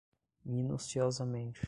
minuciosamente 0.45 1.59